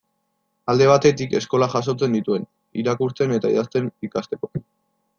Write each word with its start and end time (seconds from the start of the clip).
Alde 0.71 0.87
batetik, 0.91 1.35
eskolak 1.41 1.75
jasotzen 1.77 2.13
nituen, 2.17 2.49
irakurtzen 2.85 3.39
eta 3.39 3.55
idazten 3.57 3.95
ikasteko. 4.09 4.55